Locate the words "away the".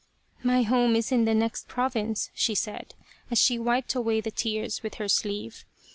3.93-4.31